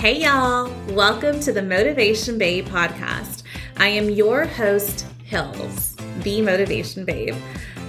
[0.00, 0.72] Hey, y'all.
[0.94, 3.42] Welcome to the Motivation Babe podcast.
[3.76, 7.36] I am your host, Hills, the Motivation Babe,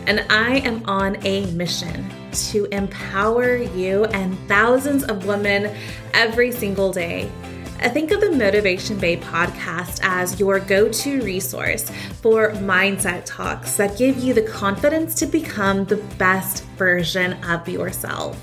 [0.08, 2.06] and I am on a mission
[2.50, 5.74] to empower you and thousands of women
[6.14, 7.32] every single day.
[7.80, 11.90] I think of the Motivation Babe podcast as your go to resource
[12.22, 18.38] for mindset talks that give you the confidence to become the best version of yourself.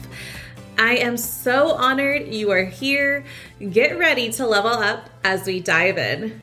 [0.80, 3.24] I am so honored you are here.
[3.58, 6.40] Get ready to level up as we dive in.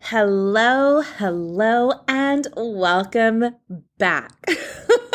[0.00, 3.54] Hello, hello, and welcome
[3.98, 4.32] back.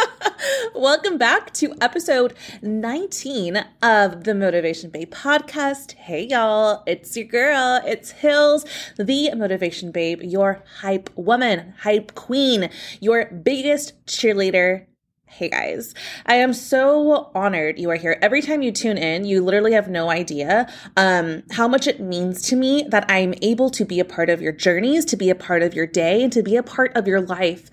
[0.76, 5.92] welcome back to episode 19 of the Motivation Babe podcast.
[5.96, 12.70] Hey, y'all, it's your girl, it's Hills, the Motivation Babe, your hype woman, hype queen,
[13.02, 14.86] your biggest cheerleader
[15.28, 15.94] Hey guys,
[16.28, 18.18] I am so honored you are here.
[18.22, 22.44] Every time you tune in, you literally have no idea um, how much it means
[22.44, 25.36] to me that I'm able to be a part of your journeys, to be a
[25.36, 27.70] part of your day, and to be a part of your life.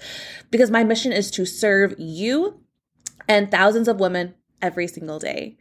[0.51, 2.59] Because my mission is to serve you
[3.29, 5.57] and thousands of women every single day.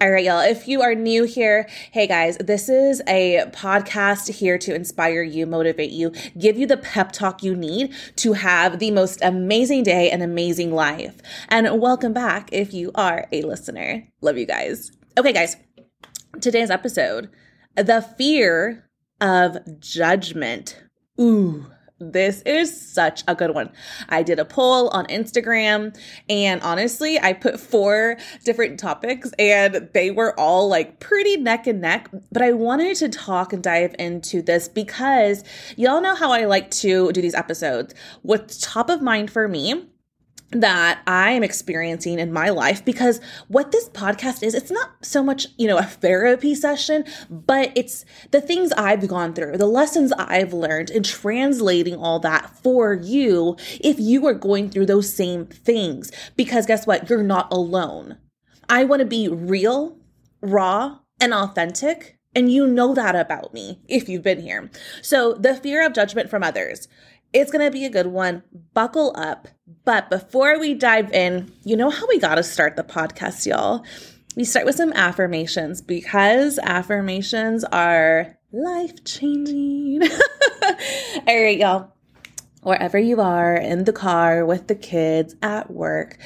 [0.00, 0.40] All right, y'all.
[0.40, 5.46] If you are new here, hey guys, this is a podcast here to inspire you,
[5.46, 10.10] motivate you, give you the pep talk you need to have the most amazing day
[10.10, 11.20] and amazing life.
[11.48, 14.08] And welcome back if you are a listener.
[14.20, 14.90] Love you guys.
[15.16, 15.56] Okay, guys,
[16.40, 17.30] today's episode
[17.76, 20.82] the fear of judgment.
[21.20, 21.66] Ooh,
[22.12, 23.70] this is such a good one.
[24.08, 25.96] I did a poll on Instagram
[26.28, 31.80] and honestly, I put four different topics and they were all like pretty neck and
[31.80, 32.08] neck.
[32.32, 35.44] But I wanted to talk and dive into this because
[35.76, 37.94] y'all know how I like to do these episodes.
[38.22, 39.88] What's top of mind for me
[40.54, 45.22] that I am experiencing in my life because what this podcast is, it's not so
[45.22, 50.12] much, you know, a therapy session, but it's the things I've gone through, the lessons
[50.12, 55.46] I've learned, and translating all that for you if you are going through those same
[55.46, 56.10] things.
[56.36, 57.10] Because guess what?
[57.10, 58.18] You're not alone.
[58.68, 59.98] I want to be real,
[60.40, 62.18] raw, and authentic.
[62.36, 64.70] And you know that about me if you've been here.
[65.02, 66.88] So, the fear of judgment from others.
[67.32, 68.42] It's going to be a good one.
[68.72, 69.48] Buckle up.
[69.84, 73.84] But before we dive in, you know how we got to start the podcast, y'all?
[74.36, 80.02] We start with some affirmations because affirmations are life changing.
[80.62, 81.92] All right, y'all.
[82.62, 86.18] Wherever you are, in the car, with the kids, at work,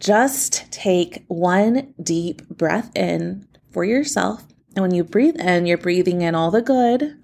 [0.00, 4.46] just take one deep breath in for yourself.
[4.74, 7.18] And when you breathe in, you're breathing in all the good,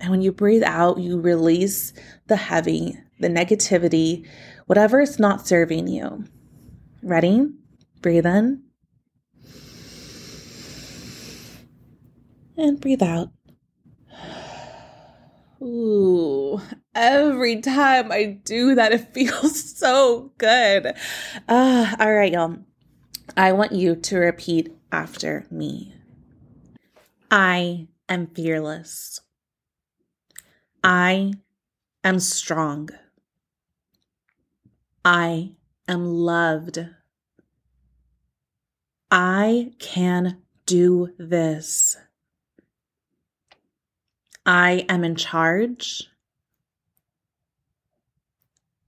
[0.00, 1.92] and when you breathe out, you release
[2.26, 4.26] the heavy, the negativity,
[4.66, 6.24] whatever is not serving you.
[7.02, 7.48] Ready?
[8.00, 8.62] Breathe in.
[12.56, 13.30] And breathe out.
[15.62, 16.60] Ooh,
[16.94, 20.94] every time I do that, it feels so good.
[21.48, 22.58] Uh, all right, y'all.
[23.36, 25.94] I want you to repeat after me.
[27.30, 29.20] I am fearless.
[30.82, 31.32] I
[32.04, 32.90] am strong.
[35.04, 35.52] I
[35.86, 36.78] am loved.
[39.10, 41.98] I can do this.
[44.46, 46.04] I am in charge.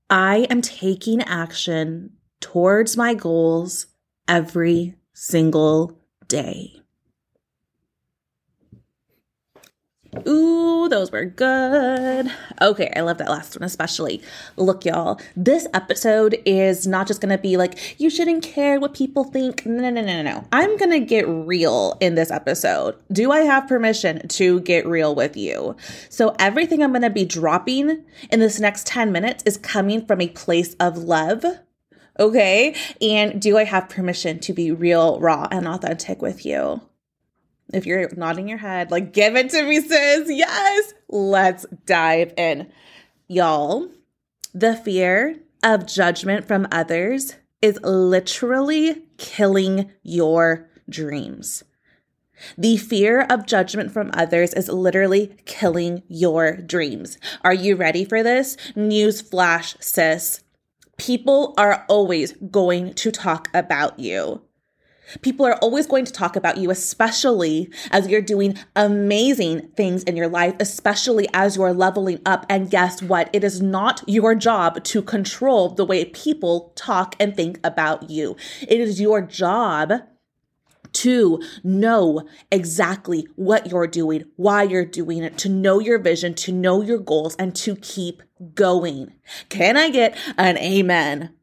[0.09, 3.87] I am taking action towards my goals
[4.27, 6.86] every single day.
[10.27, 12.31] Ooh, those were good.
[12.63, 14.23] Okay, I love that last one especially.
[14.57, 19.25] Look, y'all, this episode is not just gonna be like, you shouldn't care what people
[19.25, 19.67] think.
[19.67, 20.45] No, no, no, no, no.
[20.53, 22.97] I'm gonna get real in this episode.
[23.13, 25.77] Do I have permission to get real with you?
[26.09, 30.29] So, everything I'm gonna be dropping in this next 10 minutes is coming from a
[30.29, 31.45] place of love.
[32.19, 36.81] Okay, and do I have permission to be real, raw, and authentic with you?
[37.73, 40.29] If you're nodding your head, like, give it to me, sis.
[40.29, 40.95] Yes.
[41.09, 42.71] Let's dive in.
[43.29, 43.89] Y'all,
[44.55, 51.65] the fear of judgment from others is literally killing your dreams.
[52.57, 57.19] The fear of judgment from others is literally killing your dreams.
[57.43, 58.57] Are you ready for this?
[58.77, 60.43] News flash, sis.
[60.99, 64.43] People are always going to talk about you.
[65.23, 70.17] People are always going to talk about you, especially as you're doing amazing things in
[70.17, 72.47] your life, especially as you're leveling up.
[72.49, 73.31] And guess what?
[73.33, 78.37] It is not your job to control the way people talk and think about you.
[78.63, 79.93] It is your job
[80.93, 86.53] to know exactly what you're doing, why you're doing it, to know your vision, to
[86.53, 88.23] know your goals, and to keep
[88.55, 89.13] going.
[89.51, 91.36] Can I get an amen?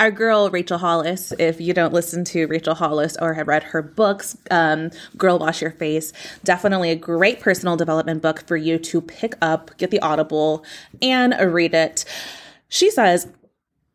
[0.00, 3.82] Our girl Rachel Hollis, if you don't listen to Rachel Hollis or have read her
[3.82, 9.02] books, um, Girl Wash Your Face, definitely a great personal development book for you to
[9.02, 10.64] pick up, get the Audible,
[11.02, 12.06] and read it.
[12.70, 13.28] She says,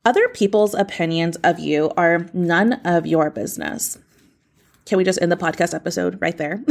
[0.05, 3.97] other people's opinions of you are none of your business.
[4.85, 6.63] Can we just end the podcast episode right there?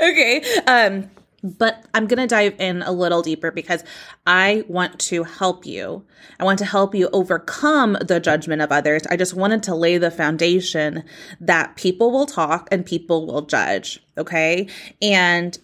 [0.00, 0.42] okay.
[0.66, 1.10] Um,
[1.42, 3.84] but I'm going to dive in a little deeper because
[4.26, 6.04] I want to help you.
[6.40, 9.06] I want to help you overcome the judgment of others.
[9.08, 11.04] I just wanted to lay the foundation
[11.40, 14.00] that people will talk and people will judge.
[14.16, 14.68] Okay.
[15.00, 15.56] And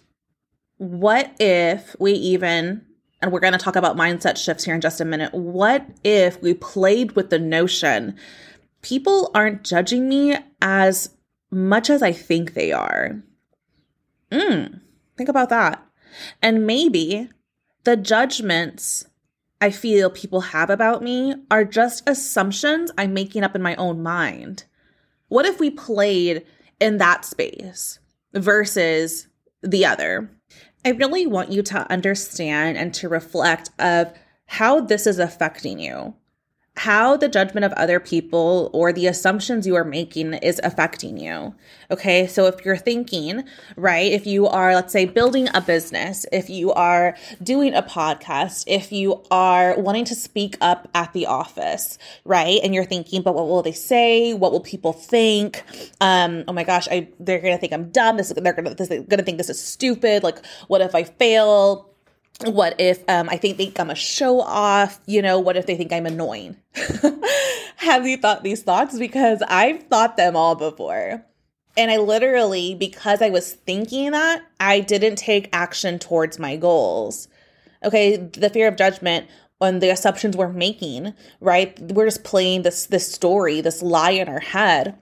[0.77, 2.85] what if we even,
[3.21, 5.33] and we're going to talk about mindset shifts here in just a minute.
[5.33, 8.15] What if we played with the notion
[8.81, 11.09] people aren't judging me as
[11.51, 13.21] much as I think they are?
[14.31, 14.65] Hmm.
[15.17, 15.85] Think about that.
[16.41, 17.29] And maybe
[17.83, 19.05] the judgments
[19.61, 24.03] I feel people have about me are just assumptions I'm making up in my own
[24.03, 24.65] mind.
[25.27, 26.45] What if we played
[26.79, 27.99] in that space
[28.33, 29.27] versus
[29.63, 30.29] the other?
[30.83, 34.13] I really want you to understand and to reflect of
[34.45, 36.13] how this is affecting you
[36.85, 41.55] how the judgment of other people or the assumptions you are making is affecting you.
[41.89, 42.27] Okay.
[42.27, 43.43] So if you're thinking,
[43.75, 48.65] right, if you are, let's say, building a business, if you are doing a podcast,
[48.67, 53.33] if you are wanting to speak up at the office, right, and you're thinking, but
[53.33, 54.35] what will they say?
[54.35, 55.63] What will people think?
[56.01, 58.17] Um, oh my gosh, I they're gonna think I'm dumb.
[58.17, 60.21] This they're they're gonna think this is stupid.
[60.21, 61.94] Like, what if I fail?
[62.43, 64.99] What if um, I think, think I'm a show off?
[65.05, 66.57] You know, what if they think I'm annoying?
[67.77, 68.97] Have you thought these thoughts?
[68.97, 71.23] Because I've thought them all before.
[71.77, 77.27] And I literally, because I was thinking that, I didn't take action towards my goals.
[77.83, 79.27] Okay, the fear of judgment
[79.61, 81.77] on the assumptions we're making, right?
[81.79, 84.97] We're just playing this this story, this lie in our head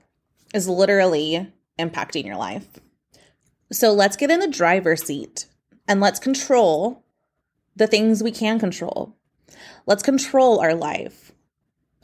[0.52, 2.66] is literally impacting your life.
[3.72, 5.46] So let's get in the driver's seat
[5.88, 7.03] and let's control
[7.76, 9.16] the things we can control.
[9.86, 11.32] Let's control our life.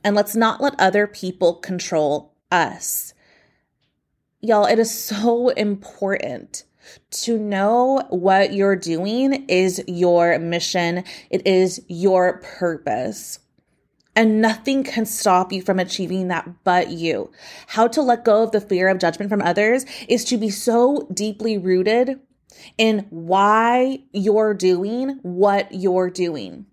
[0.02, 3.14] And let's not let other people control us.
[4.40, 6.64] Y'all, it is so important
[7.10, 13.38] to know what you're doing is your mission, it is your purpose.
[14.16, 17.30] And nothing can stop you from achieving that but you.
[17.68, 21.06] How to let go of the fear of judgment from others is to be so
[21.14, 22.18] deeply rooted
[22.78, 26.66] in why you're doing what you're doing.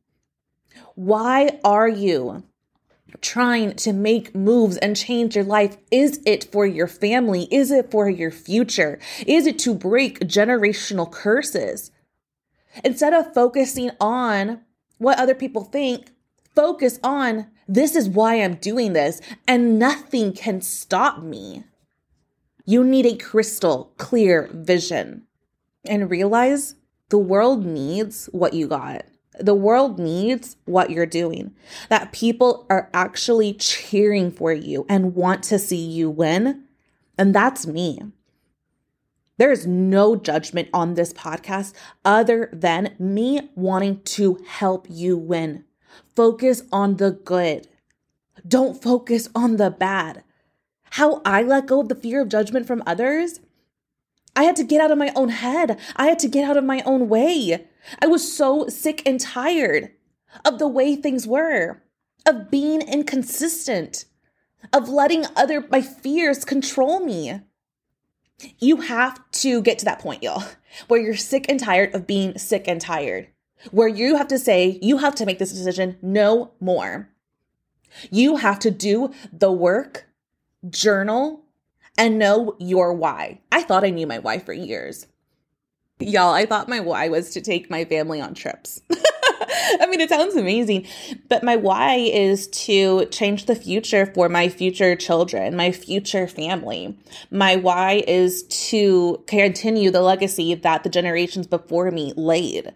[0.95, 2.43] Why are you
[3.21, 5.77] trying to make moves and change your life?
[5.91, 7.47] Is it for your family?
[7.51, 8.99] Is it for your future?
[9.25, 11.91] Is it to break generational curses?
[12.83, 14.61] Instead of focusing on
[14.97, 16.11] what other people think,
[16.55, 21.63] focus on this is why I'm doing this, and nothing can stop me.
[22.65, 25.26] You need a crystal clear vision
[25.87, 26.75] and realize
[27.09, 29.05] the world needs what you got.
[29.39, 31.53] The world needs what you're doing.
[31.89, 36.63] That people are actually cheering for you and want to see you win.
[37.17, 38.01] And that's me.
[39.37, 45.63] There is no judgment on this podcast other than me wanting to help you win.
[46.15, 47.67] Focus on the good.
[48.47, 50.23] Don't focus on the bad.
[50.91, 53.39] How I let go of the fear of judgment from others
[54.37, 55.79] I had to get out of my own head.
[55.95, 57.65] I had to get out of my own way.
[57.99, 59.91] I was so sick and tired
[60.45, 61.81] of the way things were,
[62.23, 64.05] of being inconsistent,
[64.71, 67.41] of letting other my fears control me.
[68.59, 70.43] You have to get to that point, y'all,
[70.87, 73.29] where you're sick and tired of being sick and tired.
[73.71, 77.09] Where you have to say, you have to make this decision no more.
[78.11, 80.05] You have to do the work,
[80.69, 81.46] journal,
[81.97, 83.39] and know your why.
[83.51, 85.07] I thought I knew my why for years.
[85.99, 88.81] Y'all, I thought my why was to take my family on trips.
[89.79, 90.87] I mean, it sounds amazing,
[91.27, 96.97] but my why is to change the future for my future children, my future family.
[97.31, 102.73] My why is to continue the legacy that the generations before me laid.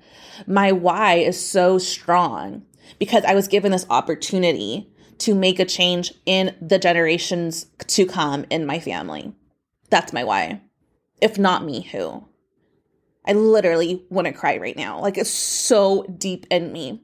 [0.48, 2.64] My why is so strong
[3.00, 4.91] because I was given this opportunity
[5.22, 9.34] to make a change in the generations to come in my family.
[9.92, 10.62] That's my why.
[11.22, 12.26] If not me, who?
[13.26, 15.00] I literally want to cry right now.
[15.00, 17.04] Like it's so deep in me.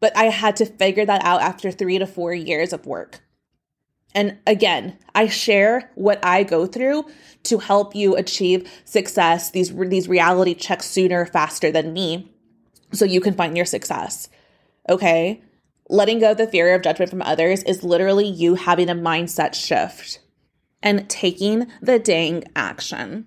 [0.00, 3.20] But I had to figure that out after three to four years of work.
[4.14, 7.04] And again, I share what I go through
[7.44, 12.32] to help you achieve success, these, these reality checks sooner, faster than me,
[12.92, 14.28] so you can find your success.
[14.88, 15.42] Okay?
[15.92, 19.54] Letting go of the fear of judgment from others is literally you having a mindset
[19.54, 20.20] shift
[20.82, 23.26] and taking the dang action.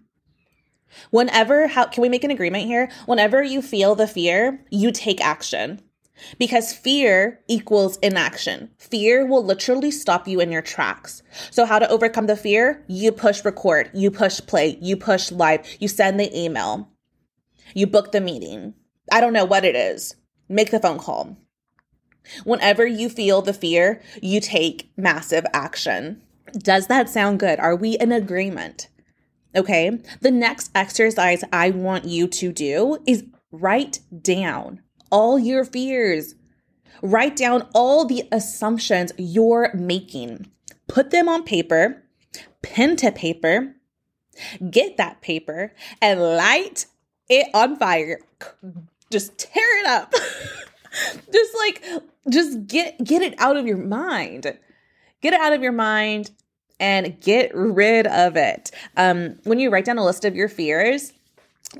[1.11, 2.89] Whenever, how can we make an agreement here?
[3.05, 5.79] Whenever you feel the fear, you take action
[6.39, 8.71] because fear equals inaction.
[8.79, 11.21] Fear will literally stop you in your tracks.
[11.51, 12.83] So, how to overcome the fear?
[12.87, 16.89] You push record, you push play, you push live, you send the email,
[17.75, 18.73] you book the meeting.
[19.11, 20.15] I don't know what it is.
[20.49, 21.37] Make the phone call.
[22.43, 26.21] Whenever you feel the fear, you take massive action.
[26.53, 27.59] Does that sound good?
[27.59, 28.87] Are we in agreement?
[29.55, 30.01] Okay.
[30.21, 36.35] The next exercise I want you to do is write down all your fears.
[37.01, 40.51] Write down all the assumptions you're making.
[40.87, 42.03] Put them on paper,
[42.61, 43.75] pen to paper,
[44.69, 46.85] get that paper and light
[47.29, 48.19] it on fire.
[49.11, 50.13] Just tear it up.
[51.31, 51.83] just like
[52.29, 54.57] just get get it out of your mind.
[55.21, 56.31] Get it out of your mind
[56.79, 58.71] and get rid of it.
[58.97, 61.13] Um, when you write down a list of your fears,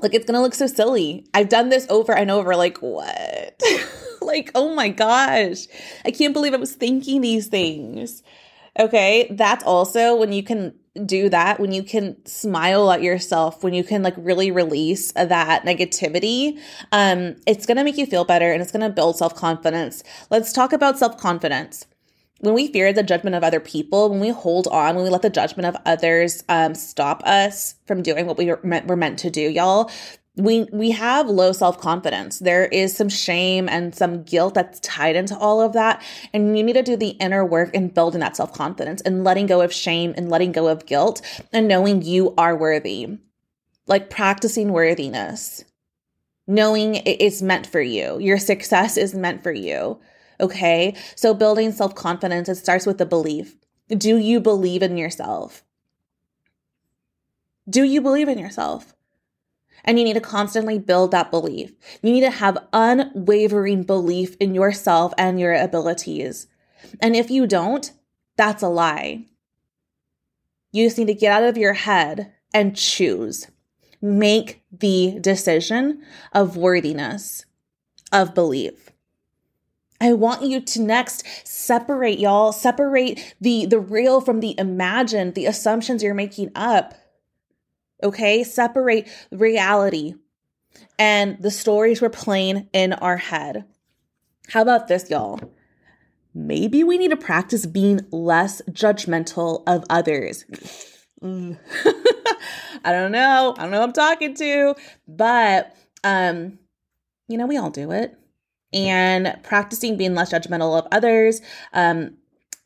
[0.00, 1.26] like it's gonna look so silly.
[1.34, 3.60] I've done this over and over, like, what?
[4.20, 5.66] like, oh my gosh,
[6.04, 8.22] I can't believe I was thinking these things.
[8.78, 10.74] Okay, that's also when you can
[11.04, 15.64] do that, when you can smile at yourself, when you can like really release that
[15.64, 16.58] negativity,
[16.92, 20.02] um, it's gonna make you feel better and it's gonna build self confidence.
[20.30, 21.86] Let's talk about self confidence
[22.40, 25.22] when we fear the judgment of other people, when we hold on, when we let
[25.22, 29.18] the judgment of others um, stop us from doing what we were meant, we're meant
[29.20, 29.90] to do, y'all,
[30.36, 32.40] we we have low self-confidence.
[32.40, 36.02] There is some shame and some guilt that's tied into all of that.
[36.32, 39.60] And you need to do the inner work in building that self-confidence and letting go
[39.62, 43.18] of shame and letting go of guilt and knowing you are worthy.
[43.86, 45.64] Like practicing worthiness.
[46.46, 48.18] Knowing it's meant for you.
[48.18, 49.98] Your success is meant for you
[50.40, 50.94] Okay.
[51.14, 53.56] So building self confidence, it starts with the belief.
[53.88, 55.64] Do you believe in yourself?
[57.68, 58.94] Do you believe in yourself?
[59.86, 61.72] And you need to constantly build that belief.
[62.02, 66.48] You need to have unwavering belief in yourself and your abilities.
[67.00, 67.92] And if you don't,
[68.36, 69.26] that's a lie.
[70.72, 73.46] You just need to get out of your head and choose.
[74.02, 76.02] Make the decision
[76.32, 77.46] of worthiness,
[78.12, 78.90] of belief.
[80.00, 85.46] I want you to next separate y'all, separate the the real from the imagined, the
[85.46, 86.94] assumptions you're making up.
[88.02, 88.44] Okay?
[88.44, 90.14] Separate reality
[90.98, 93.64] and the stories we're playing in our head.
[94.48, 95.40] How about this, y'all?
[96.34, 100.44] Maybe we need to practice being less judgmental of others.
[101.22, 103.54] I don't know.
[103.56, 104.74] I don't know I'm talking to,
[105.08, 105.74] but
[106.04, 106.58] um
[107.28, 108.16] you know, we all do it
[108.72, 111.40] and practicing being less judgmental of others.
[111.72, 112.16] Um,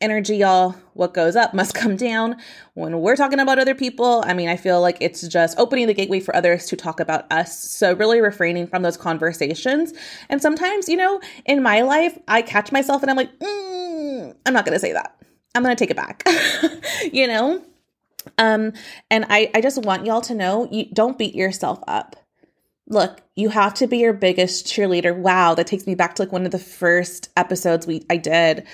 [0.01, 2.37] energy, y'all, what goes up must come down.
[2.75, 5.95] When we're talking about other people, I mean, I feel like it's just opening the
[5.95, 7.59] gateway for others to talk about us.
[7.59, 9.93] So, really refraining from those conversations.
[10.29, 14.53] And sometimes, you know, in my life, I catch myself and I'm like, mm, I'm
[14.53, 15.17] not going to say that.
[15.55, 16.23] I'm going to take it back,
[17.13, 17.63] you know?
[18.39, 18.73] Um,
[19.11, 22.17] and I, I just want y'all to know you don't beat yourself up
[22.91, 25.17] look, you have to be your biggest cheerleader.
[25.17, 28.67] Wow, that takes me back to like one of the first episodes we I did.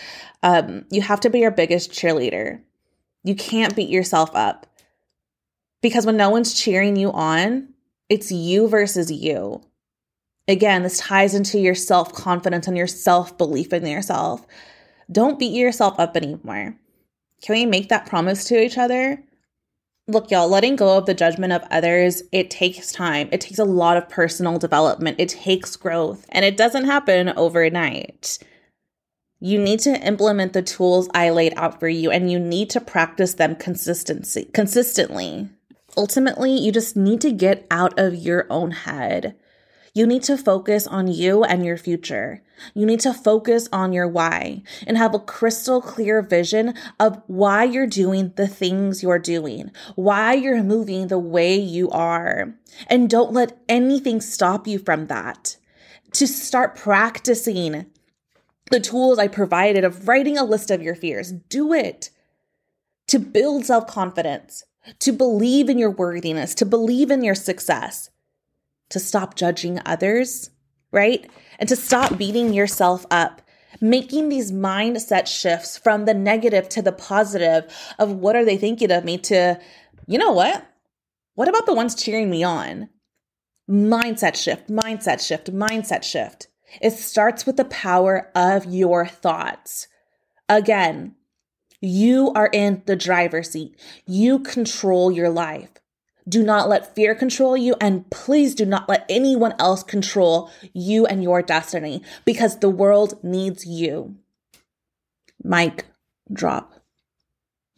[0.42, 2.61] Um, you have to be your biggest cheerleader.
[3.23, 4.66] You can't beat yourself up.
[5.82, 7.68] Because when no one's cheering you on,
[8.08, 9.62] it's you versus you.
[10.49, 14.46] Again, this ties into your self confidence and your self belief in yourself.
[15.12, 16.76] Don't beat yourself up anymore.
[17.42, 19.23] Can we make that promise to each other?
[20.08, 23.28] Look, y'all, letting go of the judgment of others, it takes time.
[23.32, 25.18] It takes a lot of personal development.
[25.18, 28.38] It takes growth, and it doesn't happen overnight.
[29.40, 32.80] You need to implement the tools I laid out for you, and you need to
[32.80, 35.48] practice them consistency consistently.
[35.96, 39.34] Ultimately, you just need to get out of your own head.
[39.96, 42.42] You need to focus on you and your future.
[42.74, 47.64] You need to focus on your why and have a crystal clear vision of why
[47.64, 52.52] you're doing the things you're doing, why you're moving the way you are.
[52.88, 55.56] And don't let anything stop you from that.
[56.12, 57.86] To start practicing
[58.70, 62.10] the tools I provided of writing a list of your fears, do it.
[63.08, 64.62] To build self confidence,
[64.98, 68.10] to believe in your worthiness, to believe in your success
[68.90, 70.50] to stop judging others,
[70.92, 71.28] right?
[71.58, 73.42] And to stop beating yourself up
[73.80, 78.90] making these mindset shifts from the negative to the positive of what are they thinking
[78.90, 79.58] of me to,
[80.06, 80.66] you know what?
[81.34, 82.88] What about the ones cheering me on?
[83.68, 86.48] Mindset shift, mindset shift, mindset shift.
[86.80, 89.88] It starts with the power of your thoughts.
[90.48, 91.14] Again,
[91.80, 93.78] you are in the driver's seat.
[94.06, 95.70] You control your life.
[96.28, 101.06] Do not let fear control you, and please do not let anyone else control you
[101.06, 104.16] and your destiny because the world needs you.
[105.42, 105.87] Mic
[106.33, 106.73] drop.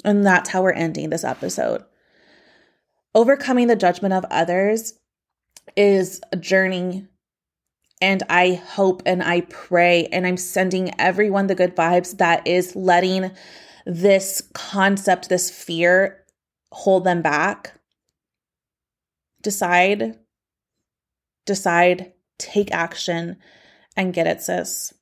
[0.04, 1.84] And that's how we're ending this episode.
[3.14, 4.94] Overcoming the judgment of others
[5.76, 7.06] is a journey.
[8.00, 12.76] And I hope and I pray, and I'm sending everyone the good vibes that is
[12.76, 13.32] letting
[13.84, 16.24] this concept, this fear
[16.70, 17.77] hold them back
[19.42, 20.18] decide,
[21.46, 23.36] decide, take action,
[23.96, 24.94] and get it, sis.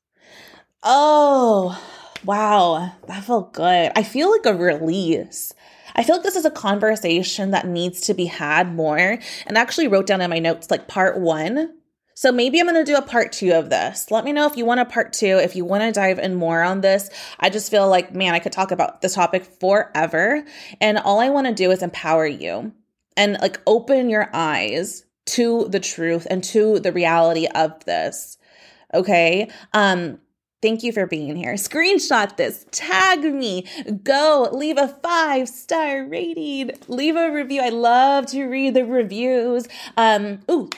[0.82, 1.80] Oh,
[2.24, 2.92] wow.
[3.08, 3.92] That felt good.
[3.94, 5.52] I feel like a release.
[5.94, 9.18] I feel like this is a conversation that needs to be had more.
[9.46, 11.74] And I actually wrote down in my notes like part one.
[12.14, 14.10] So maybe I'm going to do a part two of this.
[14.10, 16.34] Let me know if you want a part two, if you want to dive in
[16.34, 17.10] more on this.
[17.38, 20.44] I just feel like, man, I could talk about this topic forever.
[20.80, 22.72] And all I want to do is empower you
[23.16, 28.38] and like open your eyes to the truth and to the reality of this.
[28.94, 29.50] Okay?
[29.72, 30.18] Um
[30.62, 31.52] Thank you for being here.
[31.54, 33.66] Screenshot this, tag me,
[34.02, 37.60] go leave a five star rating, leave a review.
[37.60, 39.68] I love to read the reviews.
[39.98, 40.70] Um, ooh,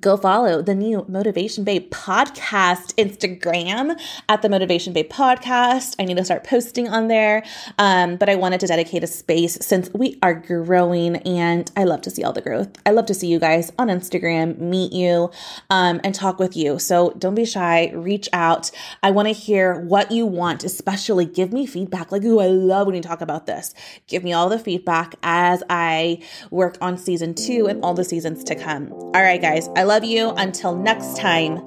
[0.00, 5.96] go follow the new Motivation Babe podcast Instagram at the Motivation Babe podcast.
[5.98, 7.42] I need to start posting on there.
[7.78, 12.02] Um, but I wanted to dedicate a space since we are growing and I love
[12.02, 12.68] to see all the growth.
[12.84, 15.30] I love to see you guys on Instagram, meet you,
[15.70, 16.78] um, and talk with you.
[16.78, 18.70] So don't be shy, reach out.
[19.02, 22.12] I want to hear what you want, especially give me feedback.
[22.12, 23.74] Like, ooh, I love when you talk about this.
[24.06, 28.44] Give me all the feedback as I work on season two and all the seasons
[28.44, 28.92] to come.
[28.92, 29.66] All right, guys.
[29.78, 30.30] I love you.
[30.30, 31.62] Until next time,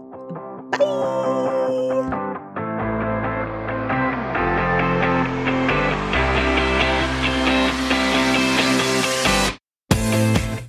[0.71, 1.60] bye.